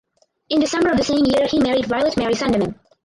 In 0.49 0.59
December 0.61 0.89
of 0.89 0.97
the 0.97 1.03
same 1.03 1.25
year 1.25 1.45
he 1.45 1.59
married 1.59 1.85
Violet 1.85 2.17
Mary 2.17 2.33
Sandeman. 2.33 2.73